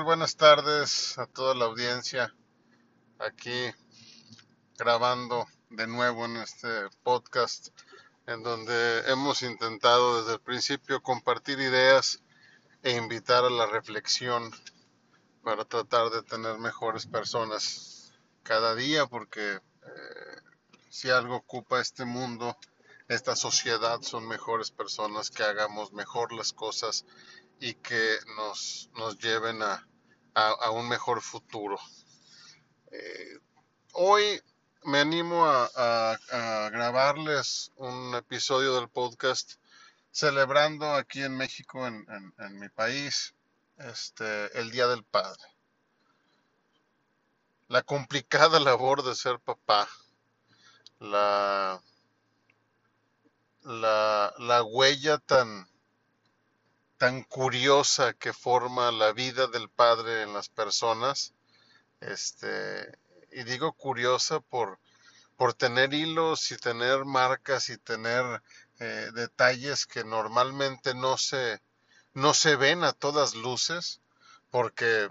¿Qué 0.00 0.04
tal? 0.04 0.16
Buenas 0.16 0.36
tardes 0.36 1.18
a 1.18 1.26
toda 1.26 1.54
la 1.54 1.66
audiencia. 1.66 2.34
Aquí 3.18 3.70
grabando 4.78 5.46
de 5.68 5.86
nuevo 5.86 6.24
en 6.24 6.38
este 6.38 6.88
podcast 7.02 7.68
en 8.26 8.42
donde 8.42 9.00
hemos 9.10 9.42
intentado 9.42 10.20
desde 10.20 10.34
el 10.34 10.40
principio 10.40 11.02
compartir 11.02 11.60
ideas 11.60 12.22
e 12.82 12.96
invitar 12.96 13.44
a 13.44 13.50
la 13.50 13.66
reflexión 13.66 14.50
para 15.44 15.66
tratar 15.66 16.08
de 16.08 16.22
tener 16.22 16.56
mejores 16.58 17.04
personas 17.04 18.14
cada 18.42 18.74
día 18.74 19.04
porque 19.04 19.56
eh, 19.56 20.36
si 20.88 21.10
algo 21.10 21.36
ocupa 21.36 21.78
este 21.78 22.06
mundo, 22.06 22.56
esta 23.08 23.36
sociedad 23.36 24.00
son 24.00 24.26
mejores 24.26 24.70
personas 24.70 25.30
que 25.30 25.42
hagamos 25.42 25.92
mejor 25.92 26.32
las 26.32 26.54
cosas 26.54 27.04
y 27.60 27.74
que 27.74 28.16
nos, 28.38 28.88
nos 28.94 29.18
lleven 29.18 29.62
a, 29.62 29.86
a, 30.34 30.70
un 30.70 30.88
mejor 30.88 31.22
futuro. 31.22 31.78
Eh, 32.90 33.38
hoy 33.92 34.42
me 34.84 35.00
animo 35.00 35.44
a, 35.46 36.16
grabarles 36.72 37.72
un 37.76 38.14
episodio 38.14 38.76
del 38.76 38.88
podcast 38.88 39.54
celebrando 40.10 40.94
aquí 40.94 41.22
en 41.22 41.36
México, 41.36 41.86
en, 41.86 42.04
en, 42.38 42.58
mi 42.58 42.68
país, 42.68 43.34
este, 43.78 44.58
el 44.58 44.70
Día 44.70 44.86
del 44.86 45.04
Padre. 45.04 45.42
La 47.68 47.82
complicada 47.82 48.58
labor 48.60 49.02
de 49.02 49.14
ser 49.14 49.38
papá, 49.40 49.88
la, 50.98 51.80
la, 53.62 54.34
la 54.38 54.62
huella 54.62 55.18
tan, 55.18 55.68
tan 57.00 57.22
curiosa 57.22 58.12
que 58.12 58.34
forma 58.34 58.92
la 58.92 59.12
vida 59.12 59.46
del 59.46 59.70
Padre 59.70 60.22
en 60.22 60.34
las 60.34 60.50
personas. 60.50 61.32
Este, 62.02 62.94
y 63.32 63.42
digo 63.44 63.72
curiosa 63.72 64.40
por, 64.40 64.78
por 65.38 65.54
tener 65.54 65.94
hilos 65.94 66.50
y 66.50 66.58
tener 66.58 67.06
marcas 67.06 67.70
y 67.70 67.78
tener 67.78 68.42
eh, 68.80 69.08
detalles 69.14 69.86
que 69.86 70.04
normalmente 70.04 70.92
no 70.92 71.16
se, 71.16 71.62
no 72.12 72.34
se 72.34 72.56
ven 72.56 72.84
a 72.84 72.92
todas 72.92 73.34
luces, 73.34 74.02
porque 74.50 75.08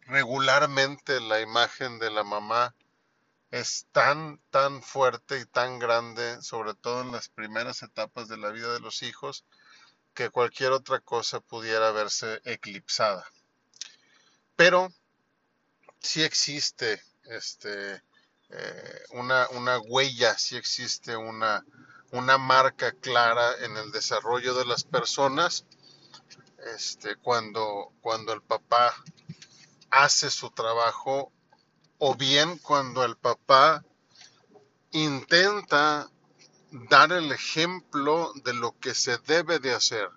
regularmente 0.00 1.20
la 1.20 1.40
imagen 1.40 1.98
de 1.98 2.10
la 2.10 2.22
mamá 2.22 2.74
es 3.50 3.86
tan, 3.92 4.42
tan 4.50 4.82
fuerte 4.82 5.40
y 5.40 5.46
tan 5.46 5.78
grande, 5.78 6.42
sobre 6.42 6.74
todo 6.74 7.00
en 7.00 7.12
las 7.12 7.30
primeras 7.30 7.82
etapas 7.82 8.28
de 8.28 8.36
la 8.36 8.50
vida 8.50 8.74
de 8.74 8.80
los 8.80 9.02
hijos, 9.02 9.46
que 10.16 10.30
cualquier 10.30 10.72
otra 10.72 10.98
cosa 11.00 11.40
pudiera 11.40 11.92
verse 11.92 12.40
eclipsada. 12.44 13.30
Pero 14.56 14.90
sí 16.00 16.22
existe 16.22 17.02
este, 17.24 18.02
eh, 18.48 19.02
una, 19.10 19.46
una, 19.50 19.78
huella, 19.78 20.36
sí 20.38 20.56
existe 20.56 21.14
una, 21.16 21.64
una 22.12 22.38
marca 22.38 22.92
clara 22.92 23.56
en 23.60 23.76
el 23.76 23.92
desarrollo 23.92 24.54
de 24.54 24.64
las 24.64 24.84
personas 24.84 25.66
este, 26.74 27.16
cuando, 27.16 27.92
cuando 28.00 28.32
el 28.32 28.40
papá 28.40 28.94
hace 29.90 30.30
su 30.30 30.50
trabajo 30.50 31.30
o 31.98 32.14
bien 32.14 32.56
cuando 32.58 33.04
el 33.04 33.16
papá 33.18 33.84
intenta 34.92 36.10
dar 36.70 37.12
el 37.12 37.32
ejemplo 37.32 38.32
de 38.44 38.54
lo 38.54 38.78
que 38.78 38.94
se 38.94 39.18
debe 39.18 39.58
de 39.58 39.72
hacer, 39.74 40.08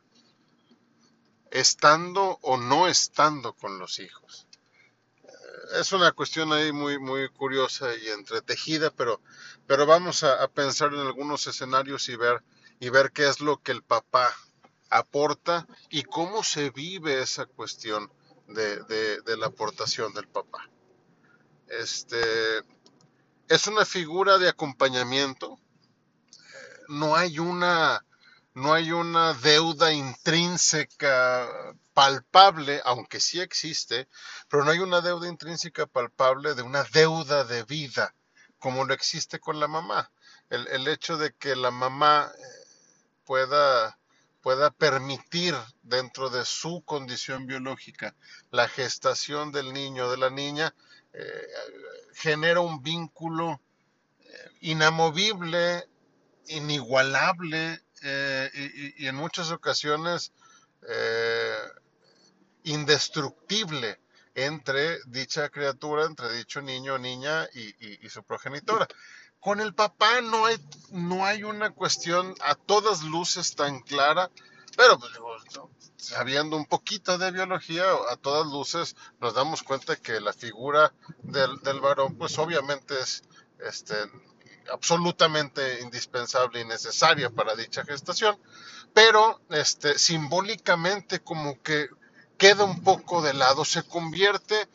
estando 1.52 2.40
o 2.42 2.58
no 2.58 2.88
estando 2.88 3.54
con 3.54 3.80
los 3.80 4.00
hijos. 4.00 4.48
Eh, 5.24 5.30
es 5.80 5.92
una 5.92 6.12
cuestión 6.12 6.52
ahí 6.54 6.72
muy, 6.72 7.00
muy 7.00 7.30
curiosa 7.30 7.96
y 7.96 8.08
entretejida, 8.10 8.92
pero, 8.92 9.22
pero 9.68 9.86
vamos 9.86 10.24
a, 10.24 10.48
pensar 10.48 10.94
en 10.94 11.00
algunos 11.00 11.48
escenarios 11.48 12.10
y 12.10 12.16
ver, 12.16 12.44
y 12.80 12.90
ver 12.90 13.12
qué 13.12 13.28
es 13.28 13.40
lo 13.42 13.62
que 13.62 13.72
el 13.72 13.84
papá 13.84 14.34
aporta 14.90 15.68
y 15.90 16.04
cómo 16.04 16.44
se 16.44 16.72
vive 16.72 17.22
esa 17.22 17.46
cuestión 17.46 18.12
de, 18.48 18.84
de 19.22 19.38
la 19.38 19.48
aportación 19.48 20.14
del 20.14 20.28
papá. 20.28 20.68
Este, 21.68 22.18
es 23.48 23.68
una 23.68 23.86
figura 23.86 24.40
de 24.40 24.50
acompañamiento, 24.50 25.59
no 26.90 27.16
hay 27.16 27.38
una, 27.38 28.04
no 28.56 28.74
hay 28.74 28.92
una 28.92 29.34
deuda 29.36 29.94
intrínseca 29.94 31.48
palpable, 31.94 32.82
aunque 32.84 33.20
sí 33.20 33.40
existe, 33.40 34.08
pero 34.50 34.66
no 34.66 34.72
hay 34.72 34.80
una 34.80 35.02
deuda 35.02 35.28
intrínseca 35.28 35.86
palpable 35.86 36.56
de 36.56 36.64
una 36.64 36.84
deuda 36.84 37.44
de 37.44 37.64
vida, 37.64 38.16
como 38.58 38.86
lo 38.86 38.94
existe 38.94 39.40
con 39.40 39.60
la 39.60 39.68
mamá. 39.68 40.12
El, 40.50 40.68
el 40.70 40.88
hecho 40.88 41.18
de 41.18 41.34
que 41.34 41.56
la 41.56 41.70
mamá 41.70 42.32
eh, 42.36 42.42
pueda, 43.24 44.00
pueda 44.42 44.72
permitir 44.72 45.56
dentro 45.84 46.32
de 46.32 46.44
su 46.44 46.82
condición 46.86 47.46
biológica 47.46 48.16
la 48.50 48.68
gestación 48.68 49.52
del 49.52 49.74
niño 49.74 50.08
o 50.08 50.12
de 50.12 50.18
la 50.18 50.32
niña, 50.32 50.74
eh, 51.14 51.48
genera 52.16 52.62
un 52.62 52.82
vínculo 52.82 53.62
eh, 54.22 54.50
inamovible 54.62 55.88
inigualable 56.50 57.82
eh, 58.02 58.94
y, 58.98 59.08
en 59.08 59.16
muchas 59.16 59.52
ocasiones 59.52 60.32
eh, 60.88 61.58
indestructible 62.64 64.00
entre 64.36 65.00
dicha 65.06 65.50
criatura, 65.50 66.06
entre 66.06 66.32
dicho 66.34 66.62
niño 66.62 66.96
o 66.96 66.98
niña 66.98 67.48
y, 67.54 68.08
su 68.10 68.24
progenitora. 68.24 68.88
Con 69.40 69.60
el 69.62 69.74
papá 69.74 70.22
no 70.22 70.46
hay, 70.46 70.58
no 70.92 71.26
hay 71.26 71.44
una 71.44 71.72
cuestión 71.72 72.36
a 72.42 72.56
todas 72.56 73.04
luces 73.04 73.56
tan 73.56 73.80
clara, 73.82 74.30
pero 74.76 75.00
pues, 75.00 75.14
sabiendo 75.98 76.56
un 76.56 76.66
poquito 76.66 77.18
de 77.18 77.32
biología, 77.32 77.84
a 78.10 78.16
todas 78.18 78.48
luces 78.48 78.96
nos 79.20 79.34
damos 79.34 79.64
cuenta 79.64 79.96
que 79.96 80.20
la 80.20 80.34
figura 80.34 80.94
del, 81.24 81.58
del 81.60 81.80
varón, 81.80 82.18
pues 82.18 82.38
obviamente 82.38 83.00
es 83.00 83.24
este, 83.60 83.96
absolutamente 84.72 85.82
indispensable 85.82 86.62
y 86.62 86.66
necesaria 86.66 87.30
para 87.30 87.56
dicha 87.56 87.84
gestación, 87.86 88.38
pero 88.94 89.42
este, 89.50 89.98
simbólicamente 89.98 91.20
como 91.20 91.62
que 91.62 91.90
queda 92.38 92.64
un 92.64 92.82
poco 92.84 93.22
de 93.22 93.34
lado, 93.34 93.66
se 93.66 93.84
convierte 93.84 94.68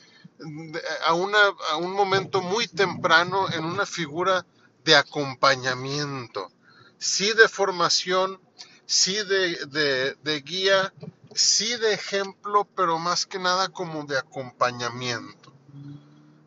a, 1.07 1.15
una, 1.15 1.39
a 1.71 1.77
un 1.77 1.93
momento 1.93 2.43
muy 2.43 2.67
temprano 2.69 3.51
en 3.53 3.65
una 3.65 3.87
figura 3.87 4.45
de 4.85 4.97
acompañamiento, 4.97 6.51
sí 6.99 7.33
de 7.33 7.49
formación, 7.49 8.41
sí 8.87 9.15
de, 9.15 10.15
de 10.23 10.41
guía, 10.43 10.93
sí 11.35 11.77
de 11.77 11.95
ejemplo, 11.95 12.69
pero 12.77 12.99
más 12.99 13.27
que 13.27 13.39
nada 13.39 13.69
como 13.69 14.05
de 14.05 14.19
acompañamiento. 14.19 15.44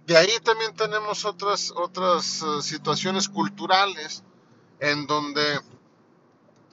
De 0.07 0.15
ahí 0.15 0.39
también 0.41 0.73
tenemos 0.73 1.25
otras, 1.25 1.73
otras 1.75 2.41
eh, 2.41 2.61
situaciones 2.61 3.27
culturales 3.27 4.23
en 4.79 5.05
donde 5.05 5.59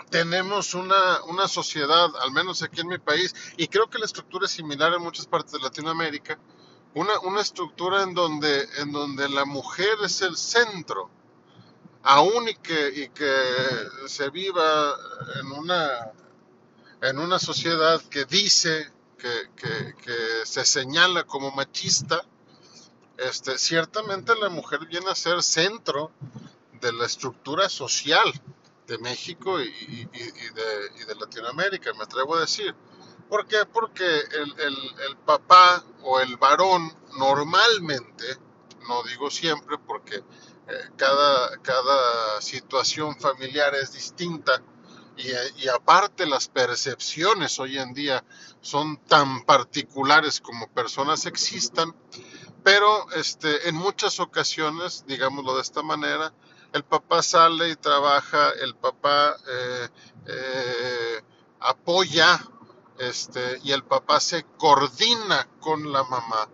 tenemos 0.09 0.73
una, 0.75 1.21
una, 1.25 1.49
sociedad, 1.49 2.11
al 2.23 2.31
menos 2.31 2.63
aquí 2.63 2.83
en 2.83 2.87
mi 2.87 2.99
país, 2.99 3.35
y 3.57 3.67
creo 3.67 3.91
que 3.91 3.99
la 3.99 4.05
estructura 4.05 4.47
es 4.47 4.53
similar 4.53 4.95
en 4.95 5.03
muchas 5.03 5.27
partes 5.27 5.51
de 5.51 5.59
Latinoamérica, 5.59 6.39
una, 6.95 7.19
una 7.25 7.41
estructura 7.41 8.05
en 8.05 8.15
donde, 8.15 8.69
en 8.79 8.93
donde 8.93 9.29
la 9.29 9.45
mujer 9.45 9.97
es 10.05 10.23
el 10.23 10.37
centro, 10.37 11.11
aún 12.05 12.49
y 12.49 12.55
que, 12.55 12.89
y 12.89 13.09
que 13.09 13.35
se 14.07 14.31
viva 14.31 14.95
en 15.41 15.51
una, 15.51 16.13
en 17.03 17.19
una 17.19 17.41
sociedad 17.41 18.01
que 18.03 18.27
dice 18.27 18.93
que, 19.19 19.51
que, 19.57 19.95
que 19.97 20.47
se 20.47 20.65
señala 20.65 21.25
como 21.25 21.51
machista, 21.51 22.25
este, 23.19 23.59
ciertamente 23.59 24.35
la 24.37 24.49
mujer 24.49 24.87
viene 24.87 25.11
a 25.11 25.15
ser 25.15 25.43
centro 25.43 26.11
de 26.81 26.93
la 26.93 27.07
estructura 27.07 27.69
social 27.69 28.33
de 28.87 28.99
México 28.99 29.61
y, 29.61 30.05
de, 30.05 31.15
Latinoamérica, 31.19 31.93
me 31.95 32.05
atrevo 32.05 32.37
a 32.37 32.41
decir. 32.41 32.75
¿Por 33.29 33.47
qué? 33.47 33.65
Porque 33.73 34.05
el, 34.05 35.17
papá 35.25 35.83
o 36.03 36.21
el 36.21 36.37
varón 36.37 36.93
normalmente, 37.19 38.39
no 38.87 39.03
digo 39.05 39.31
siempre 39.31 39.79
porque 39.79 40.17
eh, 40.17 40.23
cada, 40.97 41.57
cada 41.63 42.41
situación 42.43 43.19
familiar 43.19 43.75
es 43.75 43.93
distinta, 43.93 44.63
y, 45.17 45.29
y, 45.63 45.69
aparte 45.69 46.27
las 46.27 46.49
percepciones 46.49 47.61
hoy 47.61 47.79
en 47.79 47.95
día 47.95 48.25
son 48.61 48.97
tan 49.05 49.45
particulares 49.45 50.41
como 50.41 50.69
personas 50.73 51.27
existan, 51.27 51.95
pero 52.65 53.13
este, 53.13 53.69
en 53.69 53.77
muchas 53.77 54.19
ocasiones, 54.21 55.05
digámoslo 55.07 55.55
de 55.55 55.63
esta 55.63 55.83
manera, 55.83 56.33
el 56.73 56.83
papá 56.83 57.23
sale 57.23 57.69
y 57.69 57.77
trabaja, 57.77 58.51
el 58.63 58.75
papá 58.75 59.37
eh, 59.47 59.89
eh, 60.27 61.23
apoya 61.61 62.41
este, 62.99 63.61
y 63.63 63.73
el 63.73 63.85
papá 63.85 64.19
se 64.19 64.45
coordina 64.57 65.47
con 65.61 65.93
la 65.93 66.05
mamá 66.05 66.49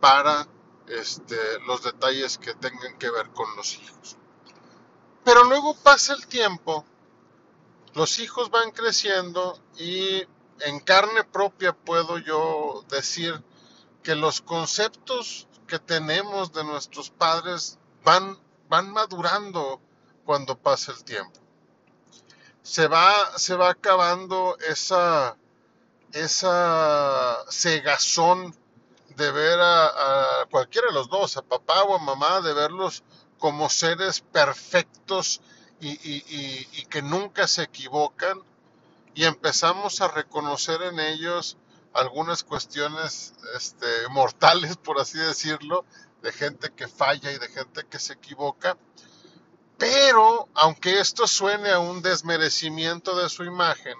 para 0.00 0.48
este, 0.88 1.36
los 1.66 1.82
detalles 1.84 2.38
que 2.38 2.54
tengan 2.54 2.98
que 2.98 3.10
ver 3.10 3.28
con 3.30 3.54
los 3.54 3.76
hijos. 3.76 4.16
Pero 5.24 5.44
luego 5.44 5.76
pasa 5.76 6.14
el 6.14 6.26
tiempo, 6.26 6.86
los 7.92 8.18
hijos 8.18 8.50
van 8.50 8.70
creciendo 8.70 9.60
y 9.76 10.26
en 10.60 10.80
carne 10.80 11.22
propia 11.22 11.74
puedo 11.74 12.16
yo 12.16 12.82
decir 12.88 13.44
que 14.02 14.14
los 14.14 14.40
conceptos 14.40 15.46
que 15.70 15.78
tenemos 15.78 16.52
de 16.52 16.64
nuestros 16.64 17.10
padres 17.10 17.78
van, 18.04 18.36
van 18.68 18.90
madurando 18.90 19.80
cuando 20.24 20.58
pasa 20.58 20.90
el 20.90 21.04
tiempo. 21.04 21.38
Se 22.62 22.88
va, 22.88 23.38
se 23.38 23.54
va 23.54 23.70
acabando 23.70 24.58
esa, 24.58 25.36
esa 26.12 27.36
cegazón 27.48 28.52
de 29.16 29.30
ver 29.30 29.60
a, 29.60 30.46
cualquiera 30.50 30.88
de 30.88 30.94
los 30.94 31.08
dos, 31.08 31.36
a 31.36 31.42
papá 31.42 31.84
o 31.84 31.94
a 31.94 31.98
mamá, 31.98 32.40
de 32.40 32.52
verlos 32.52 33.04
como 33.38 33.70
seres 33.70 34.20
perfectos 34.20 35.40
y, 35.80 35.90
y, 36.02 36.84
que 36.86 37.00
nunca 37.00 37.46
se 37.46 37.62
equivocan 37.62 38.42
y 39.14 39.24
empezamos 39.24 40.00
a 40.00 40.08
reconocer 40.08 40.82
en 40.82 40.98
ellos 40.98 41.56
algunas 41.92 42.44
cuestiones 42.44 43.34
este, 43.56 43.86
mortales, 44.10 44.76
por 44.76 45.00
así 45.00 45.18
decirlo, 45.18 45.84
de 46.22 46.32
gente 46.32 46.70
que 46.70 46.88
falla 46.88 47.32
y 47.32 47.38
de 47.38 47.48
gente 47.48 47.84
que 47.88 47.98
se 47.98 48.14
equivoca. 48.14 48.76
Pero, 49.78 50.48
aunque 50.54 51.00
esto 51.00 51.26
suene 51.26 51.70
a 51.70 51.78
un 51.78 52.02
desmerecimiento 52.02 53.16
de 53.16 53.28
su 53.28 53.44
imagen, 53.44 53.96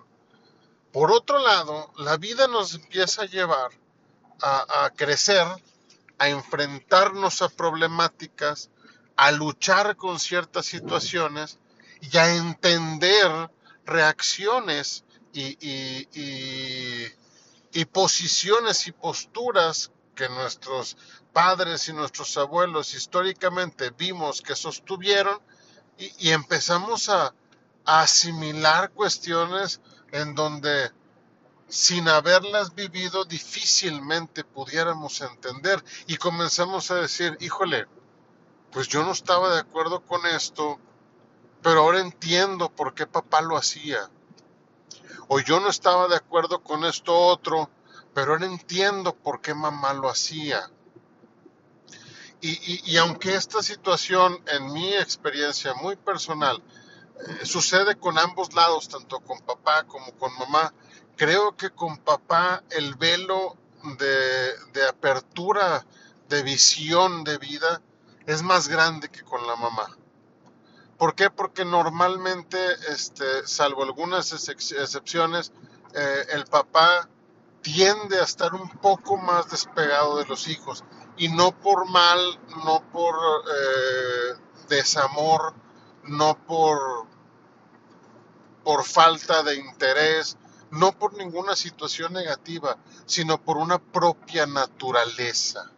por 0.92 1.12
otro 1.12 1.38
lado, 1.38 1.92
la 1.96 2.16
vida 2.16 2.48
nos 2.48 2.75
empieza 2.75 3.22
a 3.22 3.26
llevar 3.26 3.70
a, 4.42 4.90
crecer, 4.96 5.46
a 6.19 6.28
enfrentarnos 6.28 7.42
a 7.42 7.48
problemáticas, 7.48 8.70
a 9.16 9.31
luchar 9.31 9.96
con 9.96 10.19
ciertas 10.19 10.66
situaciones 10.66 11.58
y 12.00 12.16
a 12.16 12.34
entender 12.34 13.50
reacciones 13.84 15.04
y, 15.32 15.56
y, 15.60 17.04
posiciones 17.93 18.87
y 18.87 18.93
posturas 18.93 19.90
que 20.14 20.28
nuestros 20.28 20.96
padres 21.32 21.88
y 21.88 21.93
nuestros 21.93 22.37
abuelos 22.37 22.94
históricamente 22.94 23.90
vimos 23.90 24.43
que 24.43 24.56
sostuvieron 24.56 25.40
y, 25.99 26.31
empezamos 26.31 27.08
a 27.08 27.34
asimilar 27.84 28.90
cuestiones 28.90 29.81
en 30.12 30.34
donde 30.34 30.90
sin 31.69 32.08
haberlas 32.08 32.75
vivido 32.75 33.25
difícilmente 33.25 34.44
pudiéramos 34.44 35.20
entender 35.20 35.82
y 36.06 36.16
comenzamos 36.16 36.90
a 36.90 36.96
decir, 36.96 37.37
híjole, 37.40 37.87
pues 38.73 38.88
yo 38.88 39.05
no 39.05 39.12
estaba 39.12 39.55
de 39.55 39.61
acuerdo 39.61 40.00
con 40.00 40.25
esto, 40.26 40.78
pero 41.62 41.81
ahora 41.81 42.00
entiendo 42.00 42.70
por 42.70 42.94
qué 42.94 43.06
papá 43.06 43.40
lo 43.40 43.56
hacía. 43.56 44.11
O 45.32 45.38
yo 45.38 45.60
no 45.60 45.68
estaba 45.68 46.08
de 46.08 46.16
acuerdo 46.16 46.60
con 46.60 46.84
esto 46.84 47.16
otro, 47.16 47.70
pero 48.12 48.32
ahora 48.32 48.46
entiendo 48.46 49.14
por 49.14 49.40
qué 49.40 49.54
mamá 49.54 49.94
lo 49.94 50.10
hacía. 50.10 50.68
Y, 52.40 52.96
aunque 52.96 53.36
esta 53.36 53.62
situación, 53.62 54.42
en 54.48 54.72
mi 54.72 54.92
experiencia 54.92 55.72
muy 55.74 55.94
personal, 55.94 56.60
eh, 56.60 57.46
sucede 57.46 57.94
con 57.94 58.18
ambos 58.18 58.54
lados, 58.54 58.88
tanto 58.88 59.20
con 59.20 59.38
papá 59.42 59.84
como 59.84 60.10
con 60.18 60.36
mamá, 60.36 60.74
creo 61.16 61.56
que 61.56 61.70
con 61.70 61.98
papá 61.98 62.64
el 62.68 62.96
velo 62.96 63.56
de, 63.98 64.88
apertura, 64.88 65.86
de 66.28 66.42
visión 66.42 67.22
de 67.22 67.38
vida, 67.38 67.80
es 68.26 68.42
más 68.42 68.66
grande 68.66 69.08
que 69.08 69.22
con 69.22 69.46
la 69.46 69.54
mamá. 69.54 69.96
¿Por 71.00 71.14
qué? 71.14 71.31
Porque 71.31 71.64
normalmente, 71.64 72.58
este, 72.91 73.47
salvo 73.47 73.85
algunas 73.85 74.35
excepciones, 74.50 75.50
eh, 75.94 76.26
el 76.32 76.44
papá 76.44 77.08
tiende 77.62 78.20
a 78.20 78.25
estar 78.25 78.52
un 78.52 78.69
poco 78.69 79.17
más 79.17 79.50
despegado 79.50 80.19
de 80.19 80.26
los 80.26 80.47
hijos. 80.47 80.85
Y 81.17 81.29
no 81.29 81.58
por 81.58 81.88
mal, 81.88 82.20
no 82.67 82.82
por 82.93 83.14
eh, 83.17 84.41
desamor, 84.69 85.55
no 86.05 86.37
por, 86.47 87.06
por 88.62 88.85
falta 88.85 89.43
de 89.43 89.55
interés, 89.55 90.37
no 90.70 90.93
por 90.93 91.14
ninguna 91.17 91.56
situación 91.56 92.12
negativa, 92.12 92.76
sino 93.06 93.43
por 93.43 93.56
una 93.56 93.79
propia 93.79 94.44
naturaleza. 94.44 95.70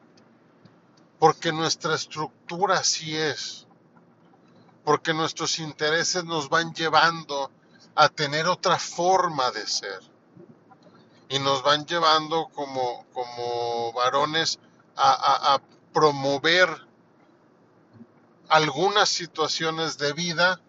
Porque 1.20 1.52
nuestra 1.52 1.94
estructura 1.94 2.78
así 2.78 3.16
es. 3.16 3.68
Porque 4.84 5.14
nuestros 5.14 5.58
intereses 5.58 6.24
nos 6.24 6.48
van 6.48 6.74
llevando 6.74 7.50
a 7.94 8.08
tener 8.08 8.46
otra 8.46 8.78
forma 8.78 9.50
de 9.50 9.66
ser. 9.66 10.00
Y 11.28 11.38
nos 11.38 11.62
van 11.62 11.86
llevando 11.86 12.48
como, 12.52 13.06
como 13.12 13.92
varones 13.92 14.58
a, 14.96 15.60
promover 15.92 16.68
algunas 18.48 19.10
situaciones 19.10 19.98
de 19.98 20.14
vida 20.14 20.60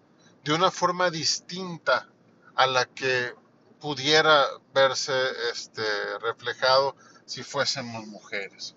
de 0.44 0.54
una 0.54 0.70
forma 0.70 1.10
distinta 1.10 2.10
a 2.56 2.68
la 2.68 2.86
que 2.86 3.34
pudiera 3.80 4.46
verse 4.74 5.14
este, 5.52 5.84
reflejado 6.20 6.98
si 7.26 7.44
fuésemos 7.44 8.06
mujeres. 8.08 8.76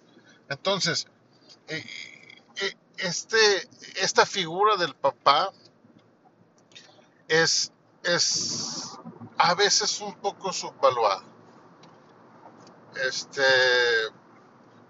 Entonces, 0.48 1.08
eh, 1.68 1.84
eh, 2.60 2.76
este, 2.98 3.68
esta 3.96 4.26
figura 4.26 4.76
del 4.76 4.94
papá 4.94 5.52
es, 7.28 7.72
es 8.02 8.98
a 9.38 9.54
veces 9.54 10.00
un 10.00 10.14
poco 10.16 10.52
subvaluada. 10.52 11.22
Este, 13.06 13.42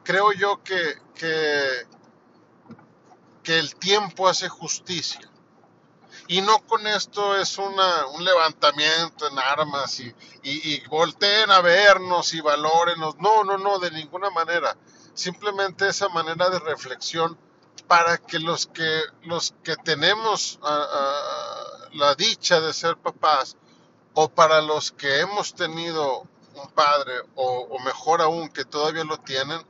creo 0.05 0.33
yo 0.33 0.63
que, 0.63 0.99
que, 1.15 1.87
que 3.43 3.59
el 3.59 3.75
tiempo 3.77 4.29
hace 4.29 4.49
justicia 4.49 5.29
y 6.29 6.41
no 6.41 6.59
con 6.67 6.87
esto 6.87 7.37
es 7.37 7.57
una, 7.59 8.07
un 8.09 8.25
levantamiento 8.25 9.29
en 9.29 9.39
armas 9.39 10.01
y, 10.01 10.13
y, 10.43 10.85
volteen 10.89 11.51
a 11.51 11.61
vernos 11.61 12.35
y 12.35 12.41
valórenos. 12.41 13.17
No, 13.19 13.45
no, 13.45 13.57
no, 13.59 13.79
de 13.79 13.93
ninguna 13.93 14.31
manera. 14.31 14.77
Simplemente 15.15 15.89
esa 15.89 16.09
manera 16.09 16.51
de 16.51 16.59
reflexión 16.59 17.39
para 17.83 18.19
que 18.19 18.39
los 18.39 18.67
que, 18.67 19.03
los 19.23 19.55
que 19.63 19.77
tenemos 19.77 20.59
la 21.93 22.15
dicha 22.17 22.61
de 22.61 22.73
ser 22.73 22.97
papás 22.97 23.57
o 24.15 24.29
para 24.29 24.61
los 24.61 24.93
que 24.93 25.21
hemos 25.21 25.55
tenido 25.55 26.27
un 26.55 26.71
padre 26.75 27.15
o, 27.35 27.61
o 27.71 27.79
mejor 27.81 28.23
aún 28.23 28.49
que 28.49 28.65
todavía 28.65 29.05
lo 29.05 29.19
tienen, 29.19 29.61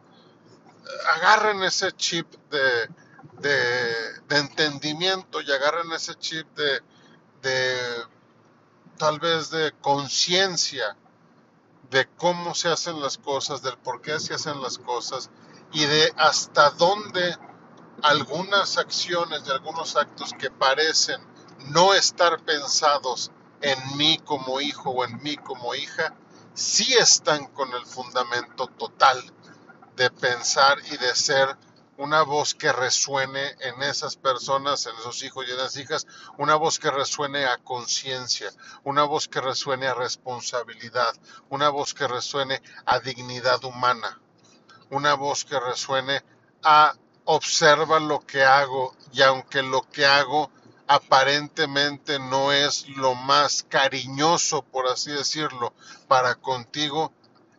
agarren 1.14 1.62
ese 1.64 1.92
chip 1.92 2.32
de 2.50 2.88
de, 3.40 4.18
entendimiento 4.30 5.40
y 5.40 5.50
agarren 5.50 5.92
ese 5.92 6.14
chip 6.16 6.46
de, 6.56 6.80
de 7.42 7.76
tal 8.98 9.18
vez 9.18 9.50
de 9.50 9.72
conciencia 9.80 10.96
de 11.90 12.08
cómo 12.16 12.54
se 12.54 12.68
hacen 12.68 13.00
las 13.00 13.18
cosas, 13.18 13.62
del 13.62 13.78
por 13.78 14.00
qué 14.00 14.18
se 14.18 14.34
hacen 14.34 14.60
las 14.60 14.78
cosas 14.78 15.30
y 15.72 15.84
de 15.84 16.12
hasta 16.16 16.70
dónde 16.70 17.36
algunas 18.02 18.78
acciones 18.78 19.42
y 19.46 19.50
algunos 19.50 19.96
actos 19.96 20.32
que 20.38 20.50
parecen 20.50 21.20
no 21.68 21.94
estar 21.94 22.40
pensados 22.44 23.30
en 23.60 23.96
mí 23.96 24.18
como 24.24 24.60
hijo 24.60 24.90
o 24.90 25.04
en 25.04 25.22
mí 25.22 25.36
como 25.36 25.74
hija, 25.74 26.14
sí 26.54 26.94
están 26.94 27.46
con 27.46 27.72
el 27.72 27.84
fundamento 27.86 28.66
total 28.68 29.22
de 29.96 30.10
pensar 30.10 30.78
y 30.90 30.96
de 30.98 31.14
ser 31.14 31.56
una 31.98 32.22
voz 32.22 32.54
que 32.54 32.70
resuene 32.72 33.56
en 33.60 33.82
esas 33.82 34.16
personas, 34.16 34.86
en 34.86 34.94
esos 34.96 35.22
hijos 35.22 35.46
y 35.46 35.50
en 35.50 35.56
esas 35.56 35.76
hijas, 35.76 36.06
una 36.36 36.54
voz 36.54 36.78
que 36.78 36.90
resuene 36.90 37.46
a 37.46 37.58
conciencia, 37.58 38.50
una 38.84 39.04
voz 39.04 39.28
que 39.28 39.40
resuene 39.40 39.86
a 39.86 39.94
responsabilidad, 39.94 41.14
una 41.48 41.70
voz 41.70 41.94
que 41.94 42.06
resuene 42.06 42.60
a 42.84 43.00
dignidad 43.00 43.64
humana, 43.64 44.20
una 44.90 45.14
voz 45.14 45.44
que 45.44 45.58
resuene 45.58 46.22
a 46.62 46.94
observa 47.26 48.00
lo 48.00 48.20
que 48.20 48.42
hago 48.42 48.94
y 49.12 49.22
aunque 49.22 49.62
lo 49.62 49.82
que 49.82 50.06
hago 50.06 50.50
aparentemente 50.86 52.18
no 52.18 52.52
es 52.52 52.88
lo 52.90 53.14
más 53.14 53.64
cariñoso, 53.68 54.62
por 54.62 54.86
así 54.86 55.10
decirlo, 55.10 55.74
para 56.08 56.36
contigo, 56.36 57.12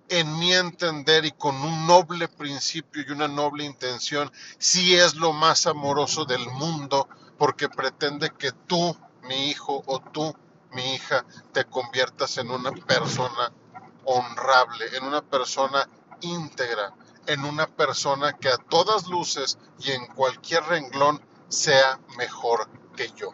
en 0.09 0.39
mi 0.39 0.53
entender 0.53 1.25
y 1.25 1.31
con 1.31 1.55
un 1.57 1.85
noble 1.85 2.29
principio 2.29 3.03
y 3.05 3.11
una 3.11 3.27
noble 3.27 3.65
intención, 3.65 4.31
sí 4.57 4.95
es 4.95 5.15
lo 5.15 5.33
más 5.33 5.67
amoroso 5.67 6.23
del 6.23 6.47
mundo, 6.51 7.09
porque 7.37 7.67
pretende 7.67 8.31
que 8.31 8.53
tú, 8.53 8.97
mi 9.23 9.49
hijo, 9.49 9.83
o 9.85 9.99
tú, 9.99 10.33
mi 10.71 10.93
hija, 10.93 11.25
te 11.51 11.65
conviertas 11.65 12.37
en 12.37 12.49
una 12.49 12.71
persona 12.71 13.51
honrable, 14.05 14.85
en 14.95 15.03
una 15.03 15.21
persona 15.21 15.87
íntegra, 16.21 16.93
en 17.27 17.43
una 17.43 17.67
persona 17.67 18.33
que 18.33 18.49
a 18.49 18.57
todas 18.57 19.07
luces 19.07 19.57
y 19.79 19.91
en 19.91 20.07
cualquier 20.07 20.63
renglón 20.63 21.21
sea 21.49 21.99
mejor 22.17 22.67
que 22.95 23.11
yo. 23.15 23.33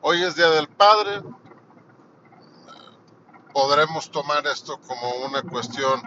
Hoy 0.00 0.22
es 0.22 0.36
Día 0.36 0.50
del 0.50 0.68
Padre. 0.68 1.22
Podremos 3.54 4.10
tomar 4.10 4.46
esto 4.48 4.78
como 4.80 5.10
una 5.24 5.42
cuestión 5.42 6.02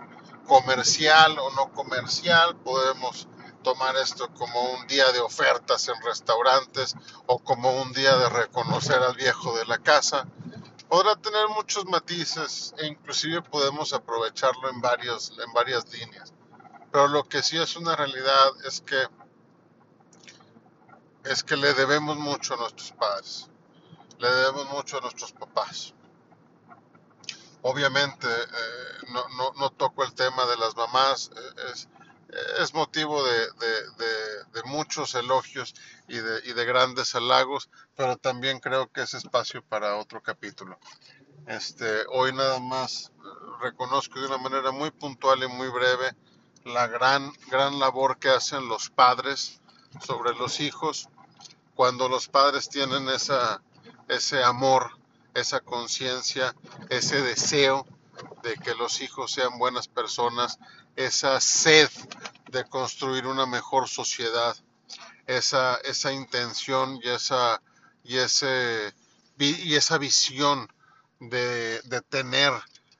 comercial 0.46 1.40
o 1.40 1.50
no 1.56 1.72
comercial. 1.74 2.58
Podemos 2.58 3.28
tomar 3.64 3.96
esto 3.96 4.30
como 4.34 4.62
un 4.74 4.86
día 4.88 5.12
de 5.14 5.20
ofertas 5.20 5.88
en 5.88 5.96
restaurantes 6.04 6.96
o 7.26 7.40
como 7.40 7.82
un 7.82 7.92
día 7.94 8.16
de 8.18 8.30
reconocer 8.30 9.02
al 9.02 9.16
viejo 9.16 9.58
de 9.58 9.66
la 9.66 9.80
casa. 9.80 10.28
Podrá 10.90 11.16
tener 11.16 11.48
muchos 11.50 11.86
matices 11.86 12.74
e 12.78 12.88
inclusive 12.88 13.42
podemos 13.42 13.94
aprovecharlo 13.94 14.70
en, 14.70 14.80
varios, 14.82 15.38
en 15.38 15.52
varias 15.54 15.92
líneas. 15.92 16.34
Pero 16.92 17.08
lo 17.08 17.24
que 17.24 17.44
sí 17.44 17.58
es 17.58 17.76
una 17.76 17.96
realidad 17.96 18.52
es 18.66 18.82
que 18.82 19.08
es 21.26 21.44
que 21.44 21.58
le 21.58 21.74
debemos 21.74 22.18
mucho 22.18 22.54
a 22.54 22.58
nuestros 22.58 22.92
padres 22.94 23.50
le 24.20 24.30
debemos 24.30 24.70
mucho 24.70 24.98
a 24.98 25.02
nuestros 25.02 25.32
papás. 25.32 25.94
Obviamente 27.62 28.28
eh, 28.28 29.14
no, 29.58 29.70
toco 29.72 30.04
el 30.04 30.14
tema 30.14 30.46
de 30.46 30.58
las 30.58 30.76
mamás, 30.76 31.32
eh, 31.36 31.74
es, 32.62 32.74
motivo 32.74 33.24
de, 33.24 33.48
muchos 34.66 35.16
elogios 35.16 35.76
y 36.08 36.18
de, 36.20 36.66
grandes 36.66 37.16
halagos, 37.16 37.70
pero 37.96 38.18
también 38.18 38.60
creo 38.60 38.92
que 38.92 39.02
es 39.02 39.14
espacio 39.14 39.64
para 39.64 39.98
otro 39.98 40.22
capítulo. 40.22 40.80
Este, 41.48 42.06
hoy 42.10 42.34
nada 42.34 42.60
más 42.60 43.12
eh, 43.12 43.30
reconozco 43.62 44.20
de 44.20 44.28
una 44.28 44.38
manera 44.38 44.72
muy 44.72 44.92
puntual 44.92 45.44
y 45.44 45.48
muy 45.48 45.70
breve 45.70 46.16
la 46.66 46.88
gran, 46.88 47.32
gran 47.50 47.80
labor 47.80 48.20
que 48.20 48.30
hacen 48.30 48.68
los 48.68 48.90
padres 48.90 49.62
sobre 50.06 50.34
los 50.36 50.60
hijos 50.60 51.10
cuando 51.76 52.10
los 52.10 52.28
padres 52.28 52.70
tienen 52.70 53.08
esa, 53.10 53.62
ese 54.08 54.44
amor, 54.44 54.98
esa 55.34 55.60
conciencia, 55.60 56.56
ese 56.90 57.22
deseo 57.22 57.86
de 58.42 58.56
que 58.56 58.74
los 58.74 59.02
hijos 59.02 59.32
sean 59.32 59.60
buenas 59.60 59.88
personas, 59.88 60.58
esa 60.96 61.40
sed 61.40 61.90
de 62.50 62.66
construir 62.66 63.28
una 63.28 63.46
mejor 63.46 63.88
sociedad, 63.88 64.58
esa, 65.28 65.76
esa 65.84 66.12
intención 66.12 67.00
y 67.04 67.10
esa, 67.10 67.62
y, 68.04 68.18
ese, 68.18 68.94
y 69.38 69.76
esa 69.76 69.98
visión 69.98 70.68
de, 71.20 71.82
tener 72.10 72.54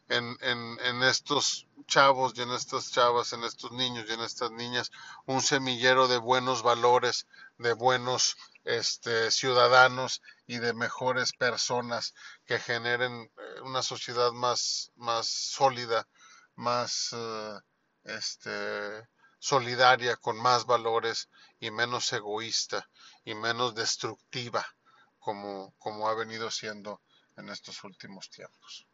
en, 0.10 0.38
en, 0.42 0.78
en, 0.82 1.04
estos 1.04 1.68
chavos 1.88 2.34
y 2.36 2.42
en 2.42 2.52
estas 2.52 2.92
chavas, 2.92 3.34
en 3.34 3.44
estos 3.44 3.72
niños 3.72 4.06
y 4.08 4.14
en 4.14 4.22
estas 4.22 4.52
niñas, 4.52 4.92
un 5.26 5.42
semillero 5.42 6.08
de 6.08 6.18
buenos 6.18 6.64
valores, 6.64 7.28
de 7.58 7.74
buenos 7.74 8.36
este, 8.66 9.32
ciudadanos 9.32 10.22
y 10.46 10.58
de 10.58 10.74
mejores 10.74 11.32
personas 11.34 12.14
que 12.46 12.60
generen 12.60 13.32
eh, 13.38 13.62
una 13.62 13.82
sociedad 13.82 14.32
más, 14.34 14.92
más 14.96 15.28
sólida, 15.28 16.08
más 16.56 17.10
eh, 17.14 17.60
este, 18.04 19.08
solidaria, 19.40 20.16
con 20.18 20.38
más 20.38 20.66
valores 20.66 21.30
y 21.60 21.72
menos 21.72 22.12
egoísta 22.14 22.90
y 23.24 23.36
menos 23.36 23.76
destructiva 23.76 24.66
como, 25.20 25.74
como 25.78 26.08
ha 26.08 26.14
venido 26.16 26.50
siendo 26.52 27.02
en 27.36 27.50
estos 27.50 27.84
últimos 27.84 28.30
tiempos. 28.30 28.88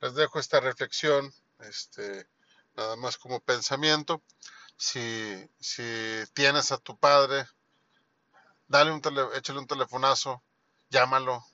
Les 0.00 0.14
dejo 0.14 0.38
esta 0.38 0.60
reflexión, 0.60 1.32
este, 1.60 2.28
nada 2.76 2.96
más 2.96 3.16
como 3.16 3.40
pensamiento. 3.40 4.22
Si, 4.76 5.50
si 5.58 5.82
tienes 6.34 6.70
a 6.70 6.78
tu 6.78 6.96
padre, 6.96 7.46
dale 8.68 8.92
un 8.92 9.00
tele, 9.00 9.22
échale 9.34 9.58
un 9.58 9.66
telefonazo, 9.66 10.42
llámalo 10.90 11.44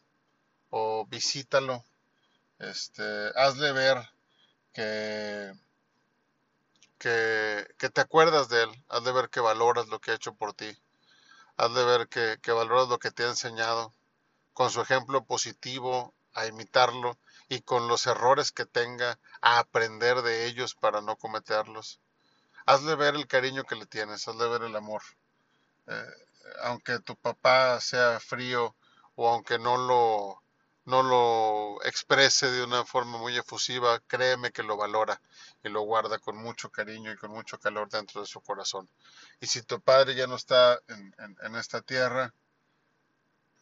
o 0.68 1.06
visítalo, 1.06 1.85
este, 2.59 3.02
hazle 3.37 3.73
ver 3.73 4.11
que, 4.73 5.52
que, 7.04 7.90
te 7.90 8.00
acuerdas 8.00 8.49
de 8.49 8.62
él, 8.62 8.84
hazle 8.88 9.12
ver 9.12 9.28
que 9.28 9.40
valoras 9.40 9.88
lo 9.88 10.00
que 10.00 10.11
ha 10.11 10.14
hecho 10.14 10.34
por 10.34 10.54
ti, 10.54 10.75
hazle 11.58 11.84
ver 11.84 12.08
que, 12.08 12.38
que 12.40 12.50
valoras 12.50 12.88
lo 12.88 12.99
que 12.99 13.11
te 13.11 13.25
ha 13.25 13.28
enseñado, 13.28 13.92
con 14.54 14.70
su 14.70 14.80
ejemplo 14.80 15.25
positivo, 15.25 16.14
a 16.32 16.46
imitarlo 16.46 17.18
y 17.49 17.61
con 17.61 17.88
los 17.88 18.06
errores 18.06 18.52
que 18.52 18.64
tenga, 18.64 19.18
a 19.42 19.58
aprender 19.58 20.23
de 20.23 20.46
ellos 20.46 20.75
para 20.75 21.02
no 21.02 21.16
cometerlos. 21.16 22.00
Hazle 22.64 22.94
ver 22.94 23.16
el 23.16 23.26
cariño 23.26 23.64
que 23.64 23.76
le 23.76 23.84
tienes, 23.84 24.26
hazle 24.26 24.49
ver 24.49 24.62
el 24.62 24.75
amor. 24.75 25.02
Eh, 25.87 26.11
aunque 26.62 27.00
tu 27.00 27.16
papá 27.16 27.80
sea 27.80 28.18
frío 28.18 28.75
o 29.14 29.28
aunque 29.28 29.58
no 29.58 29.76
lo, 29.76 30.42
no 30.86 31.02
lo 31.02 31.82
exprese 31.84 32.50
de 32.50 32.62
una 32.62 32.84
forma 32.84 33.16
muy 33.18 33.36
efusiva, 33.36 34.00
créeme 34.06 34.52
que 34.52 34.62
lo 34.62 34.76
valora 34.76 35.20
y 35.62 35.70
lo 35.70 35.80
guarda 35.82 36.18
con 36.18 36.36
mucho 36.36 36.70
cariño 36.70 37.10
y 37.10 37.16
con 37.16 37.30
mucho 37.30 37.58
calor 37.58 37.88
dentro 37.88 38.20
de 38.20 38.26
su 38.26 38.40
corazón. 38.42 38.88
Y 39.40 39.46
si 39.46 39.62
tu 39.62 39.80
padre 39.80 40.14
ya 40.14 40.26
no 40.26 40.36
está 40.36 40.78
en, 40.88 41.56
esta 41.56 41.80
tierra, 41.80 42.34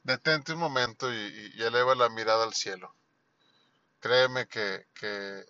detente 0.02 0.52
un 0.52 0.58
momento 0.58 1.12
y, 1.12 1.62
eleva 1.62 1.94
la 1.94 2.08
mirada 2.08 2.42
al 2.42 2.54
cielo. 2.54 2.94
Créeme 4.00 4.48
que, 4.48 4.86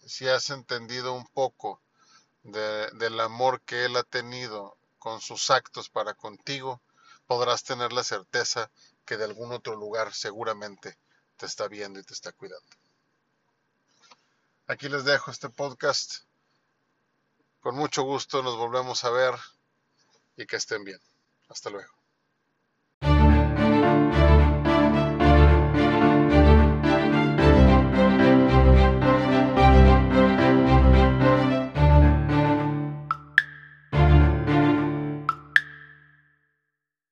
si 0.07 0.29
has 0.29 0.50
entendido 0.50 1.14
un 1.14 1.26
poco 1.26 1.81
del 2.43 3.21
amor 3.21 3.62
que 3.62 3.87
Él 3.87 3.97
ha 3.97 4.02
tenido 4.02 4.76
con 4.99 5.23
sus 5.23 5.50
actos 5.50 5.88
para 5.88 6.12
contigo, 6.12 6.83
podrás 7.26 7.64
tener 7.64 7.95
la 7.95 8.05
certeza 8.05 8.71
que 9.07 9.17
de 9.17 9.25
algún 9.25 9.52
otro 9.52 9.75
lugar 9.75 10.12
seguramente 10.12 10.99
te 11.43 11.47
está 11.47 11.67
viendo 11.67 11.99
y 11.99 12.05
te 12.05 12.15
está 12.15 12.31
cuidando. 12.31 12.77
Aquí 14.69 14.89
les 14.89 15.05
dejo 15.05 15.33
este 15.33 15.49
podcast. 15.49 16.19
Con 17.59 17.75
mucho 17.75 18.05
gusto 18.05 18.45
nos 18.45 18.57
volvemos 18.57 19.03
a 19.03 19.11
ver 19.11 19.35
y 20.37 20.47
que 20.47 20.55
estén 20.55 20.85
bien. 20.85 21.01
Hasta 21.49 21.69
luego. 21.71 22.02